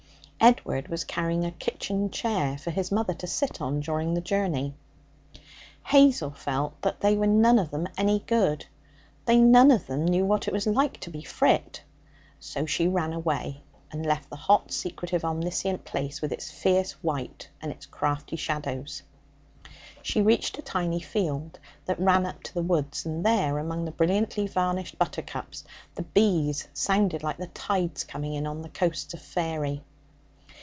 [0.43, 4.73] Edward was carrying a kitchen chair for his mother to sit on during the journey.
[5.83, 8.65] Hazel felt that they were none of them any good;
[9.25, 11.83] they none of them knew what it was like to be frit.
[12.39, 13.61] So she ran away,
[13.91, 19.03] and left the hot, secretive, omniscient place with its fierce white and its crafty shadows.
[20.01, 23.91] She reached a tiny field that ran up to the woods, and there, among the
[23.91, 29.21] brilliantly varnished buttercups, the bees sounded like the tides coming in on the coasts of
[29.21, 29.83] faery.